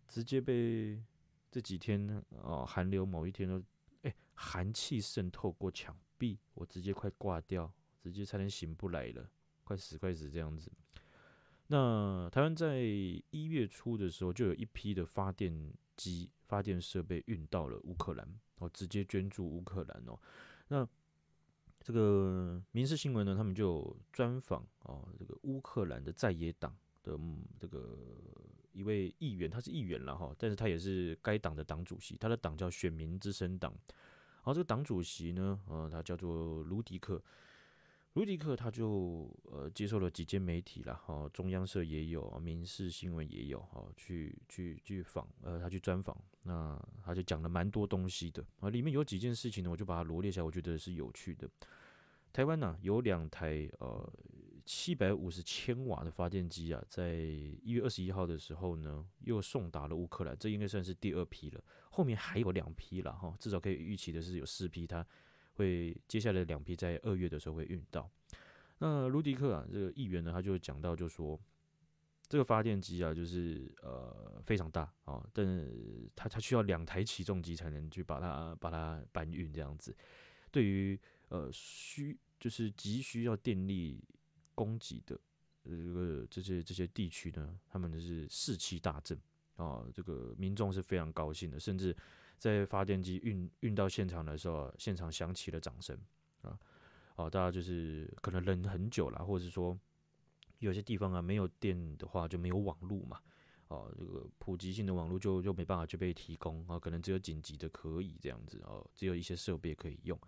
[0.08, 1.00] 直接被
[1.50, 3.62] 这几天哦，寒流某一天都
[4.02, 9.30] 哎，寒气渗透过墙壁，我直接快挂掉，直接差点醒不来了，
[9.64, 10.72] 快死快死这样子。
[11.68, 18.26] 那台湾在一月初的时候，就有一批的发电机、发电设备运到了乌克兰，
[18.60, 20.18] 哦，直接捐助乌克兰哦。
[20.68, 20.88] 那
[21.80, 27.18] 这个民事新闻呢，他们就专访哦，这个乌克兰的在野党的
[27.58, 27.96] 这个。
[28.78, 33.72] 一位议员，他是议员了哈，但是他也是该党的党主席，他的党叫选民之声党。
[33.72, 37.20] 然后这个党主席呢，呃，他叫做卢迪克，
[38.12, 51.50] 卢迪克他就呃接受了几间媒体了哈，中央社也有，民事新闻也有哈，去去去访，呃，他去专访，那他就讲了蛮多东西的啊，里面有几件事情呢，我就把它罗列下，我觉得是有趣的。
[52.32, 54.12] 台湾呢有两台呃。
[54.68, 61.64] 七百五十千瓦的发电机啊，在一月二十一号的时候呢，又送达了乌克兰，这应该算是第二批了。
[61.90, 65.04] 后面还有两批了哈，至少可以预期的是有四批，它
[65.54, 68.10] 会接下来两批在二月的时候会运到。
[68.76, 71.40] 那卢迪克啊，这个议员呢，他就讲到，就说
[72.28, 75.66] 这个发电机啊，就是呃非常大啊，但
[76.14, 79.96] 它它需要两台起重机才能去把它把它搬运这样子。
[80.50, 81.00] 对于
[81.30, 84.04] 呃需就是急需要电力。
[84.58, 85.16] 供给的
[85.62, 89.16] 这个这些这些地区呢，他们是士气大振
[89.54, 91.96] 啊，这个民众是非常高兴的，甚至
[92.38, 95.96] 在发电机运运到现场的时候，现场响起了掌声
[96.42, 96.58] 啊，
[97.14, 99.78] 啊，大家就是可能忍很久了，或者是说
[100.58, 103.20] 有些地方啊没有电的话就没有网络嘛，
[103.68, 110.18] 啊，这个普及性的网络就就没办法去被提供啊，可能只有紧急的可以这样子哦，只有一些设备可以用。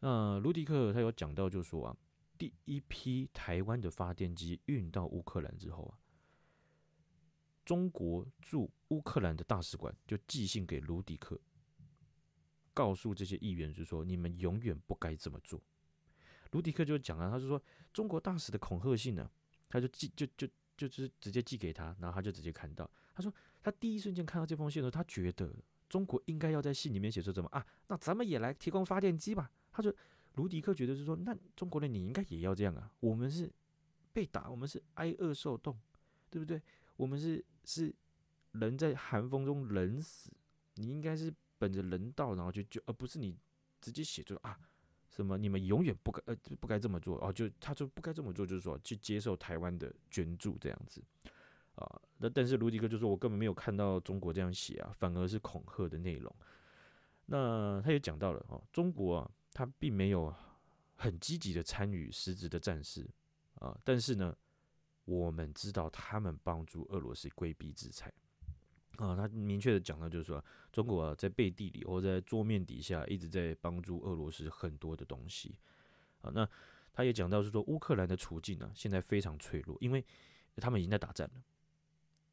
[0.00, 1.96] 那卢迪克他有讲到就说啊。
[2.40, 6.00] 第一批台湾的发电机运到乌克兰之后啊，
[7.66, 11.38] 中国驻乌克兰的大使馆就寄信给卢迪克，
[12.72, 15.60] 告诉这些议员，就说你们永远不该这么做。
[16.52, 19.30] 卢迪克就讲啊，他就说中国大使的恐吓信呢，
[19.68, 20.48] 他就寄就就
[20.78, 23.30] 就是直接寄给他，然后他就直接看到，他说
[23.62, 25.54] 他第一瞬间看到这封信的时候，他觉得
[25.90, 29.94] 中国应该要在信里面写出什么啊，那咱们也来提供发电机吧，他就。
[30.40, 32.90] 卢迪克觉得是说，那中国人你应该也要这样啊！
[33.00, 33.52] 我们是
[34.10, 35.78] 被打，我们是挨饿受冻，
[36.30, 36.62] 对不对？
[36.96, 37.94] 我们是是
[38.52, 40.32] 人在寒风中冷死，
[40.76, 43.36] 你应该是本着人道，然后就就而不是你
[43.82, 44.58] 直接写出啊
[45.10, 51.04] 什么你们永远不该呃不该这么做哦，就他就不该这么做，就是说去接受台湾的捐助这样子
[51.74, 52.00] 啊。
[52.16, 56.34] 那但是卢迪克就说，我根本没有看到中国这样写啊，反而是恐吓的内容。
[57.26, 59.30] 那他也讲到了哦，中国啊。
[59.52, 60.34] 他并没有
[60.96, 63.08] 很积极的参与实质的战事
[63.54, 64.36] 啊，但是呢，
[65.04, 68.12] 我们知道他们帮助俄罗斯规避制裁
[68.96, 69.16] 啊。
[69.16, 75.58] 他明确的讲到，就是说，中国啊，在背地里或者在桌面底下一直在帮助俄罗斯很多的东西
[76.20, 76.30] 啊。
[76.34, 76.48] 那
[76.92, 80.04] 他也讲到是说，乌克兰的处境呢，现在非常脆弱，因为
[80.56, 81.42] 他们已经在打战了，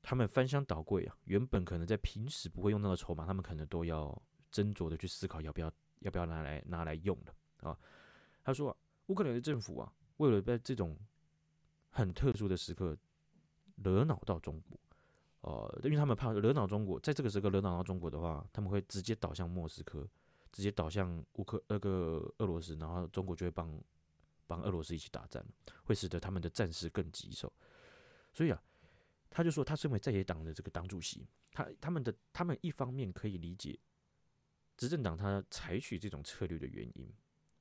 [0.02, 5.72] 他们翻箱倒柜啊，原本可能在平时不会用到的筹码，他们可能都要斟酌的去思考要不要。
[6.00, 7.34] 要不要拿来拿来用的
[7.68, 7.78] 啊？
[8.44, 10.98] 他说啊，乌克兰的政府啊，为了在这种
[11.90, 12.98] 很特殊的时刻
[13.84, 14.80] 惹恼到中国，
[15.42, 20.08] 呃，因为他们怕惹恼中国，在这个时刻惹恼到中国的话，他们会直接倒向莫斯科，
[20.52, 23.84] 直接倒向乌克那个俄罗斯，然后中国就会帮
[24.46, 25.44] 帮俄罗斯一起打仗，
[25.84, 27.52] 会使得他们的战事更棘手。
[28.34, 28.64] 所以啊，
[29.30, 33.78] 他就说，他身为在野党的这个党主席，他他们的他们一方面可以理解。
[34.78, 37.12] 执政党他采取这种策略的原因，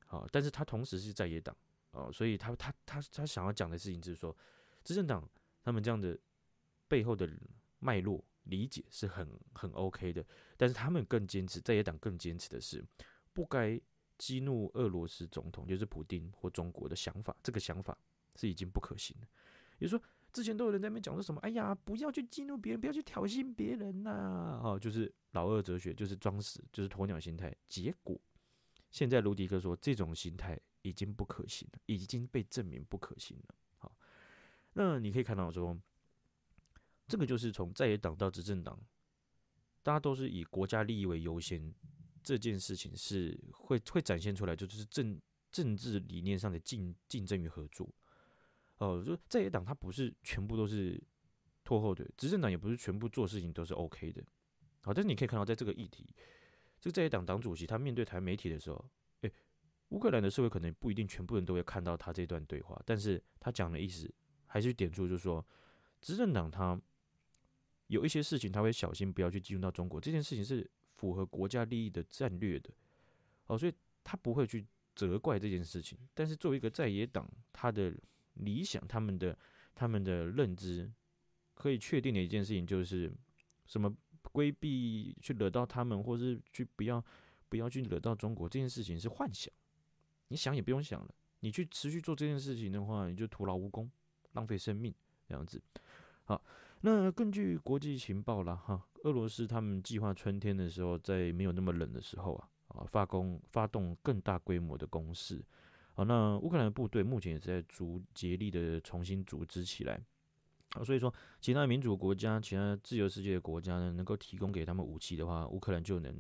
[0.07, 1.57] 好，但是他同时是在野党
[1.93, 4.37] 哦，所以他他他他想要讲的事情就是说，
[4.85, 5.27] 执政党
[5.63, 6.19] 他们这样的
[6.87, 7.27] 背后的
[7.79, 10.25] 脉络理解是很很 OK 的，
[10.57, 12.85] 但是他们更坚持，在野党更坚持的是
[13.33, 13.81] 不该
[14.19, 17.97] 激怒俄罗斯总统，就是普丁或中国的想法，这个想法
[18.37, 19.27] 是已经不可行的，
[19.79, 20.07] 也就说。
[20.33, 21.41] 之前都有人在那边讲说什么？
[21.41, 24.61] 哎呀，不要去激怒别人，不要去挑衅别人呐！
[24.63, 27.55] 哦，就是老二哲学，就是装死，就是鸵鸟心态。
[27.69, 28.19] 结果
[28.91, 33.55] 现在卢迪克说，这种心态已经不可行了，已经被证明不可行了。
[33.77, 33.95] 好，
[34.73, 35.79] 那你可以看到说，
[37.07, 38.81] 这个就是从在野党到执政党，
[39.83, 41.71] 大家都是以国家利益为优先，
[42.23, 45.21] 这件事情是会会展现出来，就是政
[45.53, 47.87] 政治理念上的竞竞争与合作。
[48.79, 50.99] 哦，就在野党，他不是全部都是
[51.63, 54.25] 拖后腿，执政党也不是全部做事情都是 OK 的。
[54.87, 56.07] 好，但是你可以看到，在这个议题，
[56.81, 58.83] 这个在野党党主席他面对台媒体的时候，
[59.23, 59.33] 诶，
[59.89, 64.09] 乌克兰的社会可能不一定全部人都会看到他这段对话，但是他讲的意思
[64.47, 65.45] 还是点出，就是说，
[66.01, 66.81] 执政党他
[67.89, 72.71] 有一些事情他会小心不要去进入到中国，这件事情是符合国家利益的战略的。
[73.47, 77.95] 哦，所以他不会去责怪这件事情，但是作为一个在野党，他的。
[78.41, 79.35] 理想，他们的
[79.75, 80.93] 他们的认知
[81.55, 83.11] 可以确定的一件事情就是
[83.65, 83.91] 什么
[84.37, 87.03] 规避去惹到他们，或是去不要
[87.49, 89.51] 不要去惹到中国这件事情是幻想，
[90.29, 93.91] 你想也不用想了，你去持续做这件事情的话，你就徒劳无功，
[94.33, 94.95] 浪费生命
[95.27, 95.59] 这样子。
[96.25, 96.45] 好，
[96.83, 105.43] 那根据国际情报啦，哈，俄罗斯他们计划春天的时候，在没有那么冷的时候啊，啊，发攻发动更大规模的攻势。
[105.95, 109.99] 好，那乌克兰的部队目前也是在逐竭力的重新组织起来，
[110.73, 116.15] 啊，所以说其他民主国家、其他自由世界的国家呢，能够提供给他们武器的话，乌克兰就能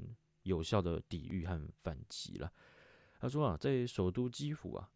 [0.44, 2.50] 有效的抵御和反击了。
[3.18, 4.88] 他说啊，在首都基辅啊，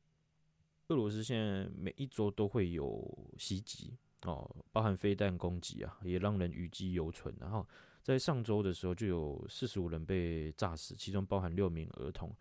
[0.88, 7.34] 俄罗斯现在每一周都会有袭击哦，包含飞弹攻击啊，也让人余悸犹存。
[7.40, 7.66] 然后
[8.02, 12.34] 在上周的时候，就有四十五人被炸死，其中包含六名儿童。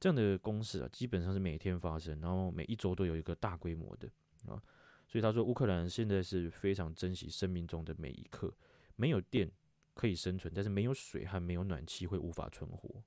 [0.00, 4.08] 这样的攻势啊，基本上是每天发生，然后每一周都有一个大规模的
[4.46, 4.62] 啊。
[5.08, 8.54] 所以他说，乌克兰现在是非常珍惜生命中的每一刻。
[8.94, 9.50] 没有电
[9.94, 13.02] 可以生存，但是没有水和没有暖气会无法存活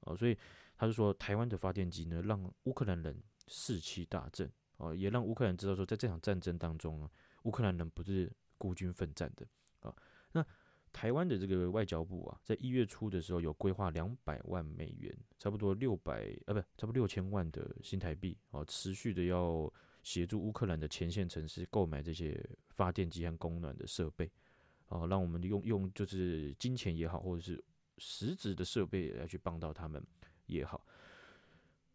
[0.00, 0.16] 啊。
[0.16, 0.38] 所以
[0.76, 7.10] 他就说，台湾的发电机呢，让乌克兰人士气大振啊，也让乌克兰知道说，在这场战争当中呢，
[7.42, 9.46] 乌克兰人不是孤军奋战的
[9.80, 9.94] 啊。
[10.32, 10.44] 那
[10.92, 19.72] 台湾的这个外交部啊，在一月初的时候有规划两百万美元，差不多六百啊，不，差不多六千万的新台币啊，持续的要
[20.02, 24.30] 协助乌克兰的前线城市购买这些发电机和供暖的设备
[24.88, 27.62] 啊，让我们用用就是金钱也好，或者是
[27.98, 30.04] 实质的设备来去帮到他们
[30.46, 30.84] 也好。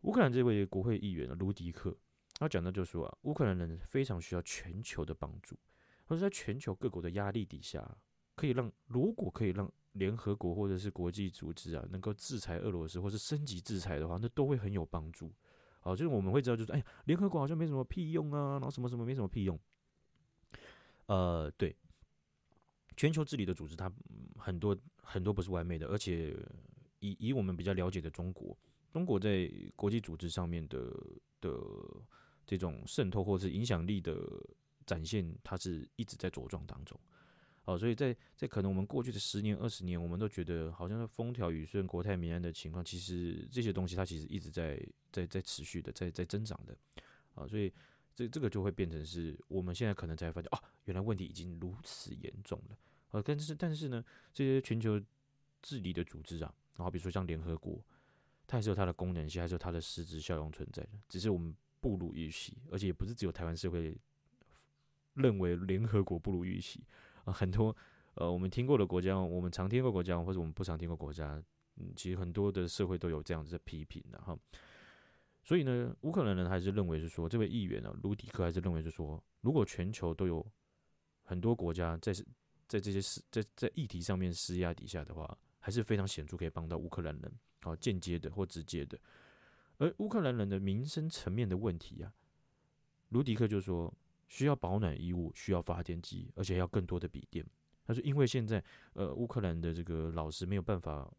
[0.02, 1.96] 乌克兰这位国会议员卢迪克，
[2.36, 5.58] 他讲的就是说啊，乌克兰人非常需要全球的帮助，
[6.06, 7.98] 而是在全球各国的压力底下。
[8.36, 15.34] 可以让，如果可以让联合国或者是国际组织啊，能够制裁俄罗斯，或是升级制裁的话，那都会很有帮助。
[15.88, 19.58] 好，就是我们会知道，就是哎呀，联合国好像没什么屁用啊，然后什么什么没什么屁用。
[21.06, 21.74] 呃，对，
[22.98, 23.90] 全球治理的组织，它
[24.36, 26.36] 很多很多不是完美的，而且
[27.00, 28.58] 以以我们比较了解的中国，
[28.92, 30.94] 中国在国际组织上面的
[31.40, 31.58] 的
[32.46, 34.20] 这种渗透或是影响力的
[34.86, 37.00] 展现，它是一直在茁壮当中。
[37.68, 46.74] 哦，所以在在可能我们过去的十年、二十年，我们都觉得好像是风调雨顺、国泰民安的情况，其实这些东西它其实一直在在在持续的在在增长的，
[47.36, 47.74] 啊，所以
[48.16, 52.78] 这这个就会变成是我们现在可能才发现，哦，原来问题已经如此严重了，
[53.12, 54.02] 啊，但是但是呢，
[54.34, 54.98] 这些全球
[55.62, 57.84] 治理的组织啊，然后比如说像联合国，
[58.48, 63.94] 它还是有它的功能性，还是有它的实质效用存在的，只是我们不如预期，而且也不是只有台湾社会
[65.16, 66.82] 认为联合国不如预期。
[67.32, 67.76] 很多
[68.16, 71.42] 呃，我们听过的国家，我们常听过国家，或者我们不常听过国家，
[71.76, 74.36] 嗯，其实很多的社会都有这样子的批评的哈。
[75.44, 80.46] 所以呢，乌克兰人还是认为是说，这位议员呢，卢迪克还是认为是说，如果全球都有
[81.24, 82.12] 很多国家在
[82.68, 89.00] 在这些事在在议题上面施压底下的话，还是非常显著可以帮到乌克兰人，啊，间接的或直接的。
[89.78, 92.12] 而乌克兰人的民生层面的问题啊，
[93.10, 93.94] 卢迪克就说。
[94.28, 97.46] 需要保暖衣物，需要发电机，而且要更多的笔电。
[97.86, 98.62] 他说，因为现在
[98.94, 101.10] 呃乌克兰的这个老师没有办法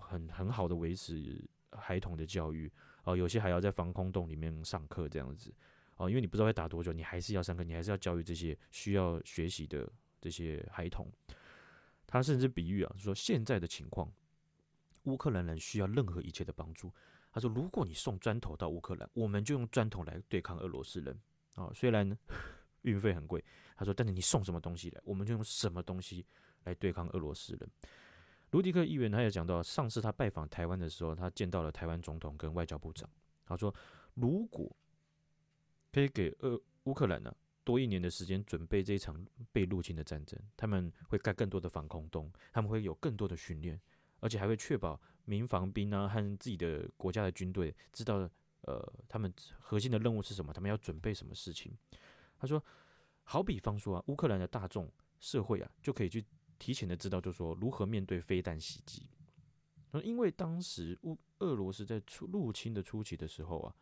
[0.00, 2.70] 很很好的维持孩童的教育
[3.02, 5.52] 啊，有些还要在防空洞里面上课这样子
[5.96, 11.10] 啊，因为你不知道会打多久，你还是要上课，你还是要教育这些需要学习的这些孩童。
[12.06, 14.08] 他甚至比喻啊，说现在的情况，
[15.02, 16.92] 乌克兰人需要任何一切的帮助。
[17.32, 21.18] 他说，如果你送砖头到乌克兰，我们就用砖头来对抗俄罗斯人。
[21.58, 22.16] 哦，虽然呢
[22.82, 23.44] 运费很贵，
[23.76, 26.24] 他说，但是你送什么东西来，我们就用什么东西
[26.64, 27.68] 来对抗俄罗斯人。
[28.52, 33.10] 卢迪克议员他也讲到，上次他拜访台湾的时候，他见到了台湾总统跟外交部长。
[33.44, 33.74] 他说，
[34.14, 34.74] 如果
[35.92, 37.34] 可以给俄乌克兰呢
[37.64, 43.78] 多一年的时间准备这一场被入侵的战争，他们会盖更多的防空洞，他们会有更多的训练，
[44.20, 48.30] 而且还会确保民防兵啊和自己的国家的军队知道。
[48.68, 50.52] 呃，他们核心的任务是什么？
[50.52, 51.72] 他们要准备什么事情？
[52.38, 52.62] 他说，
[53.22, 56.22] 好比方说啊，乌克兰的大众社会啊，就可以去
[56.58, 59.08] 提前的知道，就说如何面对飞弹袭击。
[59.92, 63.74] 那因为当时乌俄罗斯在出入侵的初期的时候啊，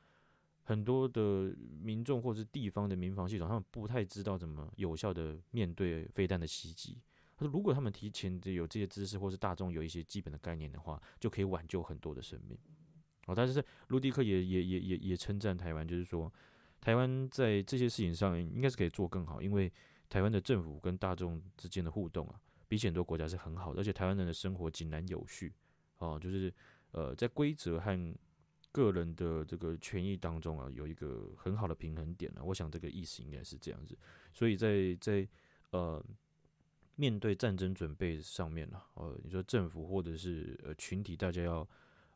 [0.63, 6.97] 很多的民众或是地方的民防系统，他们不太知道怎么有效的面对飞弹的袭击。
[7.37, 12.57] 他说，如果他们提前的有这些知识，或是大众有一些基本的概念的话，就可以挽救很多的生命。
[13.27, 16.33] 哦，但是卢迪克也也也也也称赞台湾，就是说
[16.81, 19.73] 台湾在这些事情上应该是可以做更好，因为
[20.09, 25.53] 台湾的政府跟大众之间的互动啊，比起很多国家是很好的，而且台湾人的生活井然有序，
[25.99, 26.53] 哦，就是
[26.93, 28.15] 呃在规则和
[28.71, 33.99] 个人的这个权益当中啊，有一个很好的平衡点啊，我想这个意思应该是这样子，
[34.33, 35.29] 所以在在
[35.71, 36.01] 呃
[36.95, 41.69] 面对战争准备上面呢，呃，你说政府或者是呃群体，大家要。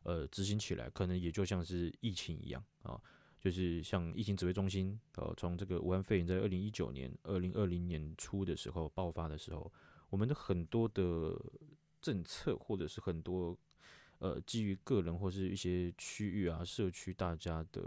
[0.03, 2.99] 呃，执行起来可能也就像是疫情一样啊，
[3.39, 9.71] 就是像疫情指挥中心，呃，从这个武汉肺炎在二零一九年、二零二零年初的时候爆发的时候，
[10.09, 11.39] 我们的很多的
[12.01, 13.55] 政策或者是很多
[14.17, 17.83] 呃基于个人或是一些区域啊、社区大家的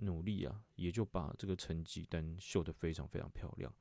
[0.00, 3.72] 努力啊，也就把这个成绩单秀得非常非常漂亮。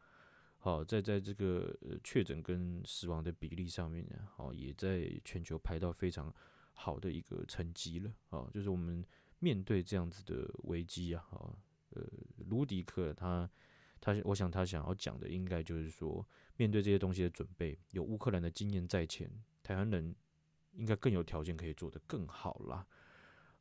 [0.58, 6.34] 好，在在这个呃确诊跟死亡的比例上面呢，好，也在全球排到非常。
[6.74, 9.06] 好的一个成绩了啊，就是我们
[9.40, 11.56] 面对这样子的危机啊，啊，
[11.92, 12.04] 呃，
[12.50, 13.50] 卢迪克他
[14.02, 16.26] 他，我想他想要讲的应该就是说，
[16.58, 20.16] 面对这些东西的准备，有乌克兰的经验在前，台湾人
[20.74, 22.86] 应该更有条件可以做得更好啦。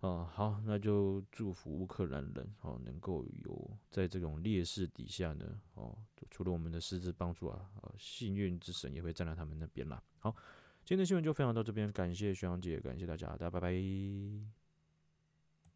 [0.00, 5.96] 啊，好，那就祝福乌克兰人哦，能够有在这种劣势底下呢，哦，
[6.28, 10.02] 除了我们的实质帮助啊，幸运之神也会站在他们那边啦。
[10.18, 10.34] 好，
[10.84, 14.61] 今天的新闻就分享到这边，感谢徐阳姐，感谢大家，大家拜拜。